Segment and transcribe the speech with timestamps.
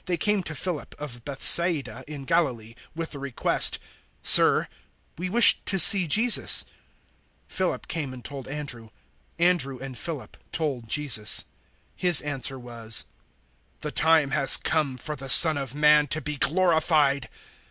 [0.00, 3.78] 012:021 They came to Philip, of Bethsaida in Galilee, with the request,
[4.22, 4.68] "Sir,
[5.16, 6.66] we wish to see Jesus."
[7.48, 8.90] 012:022 Philip came and told Andrew:
[9.38, 11.44] Andrew and Philip told Jesus.
[11.94, 13.06] 012:023 His answer was,
[13.80, 17.30] "The time has come for the Son of Man to be glorified.